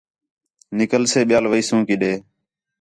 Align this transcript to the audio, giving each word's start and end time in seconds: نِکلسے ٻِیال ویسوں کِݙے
نِکلسے 0.77 1.21
ٻِیال 1.27 1.45
ویسوں 1.51 1.81
کِݙے 1.87 2.13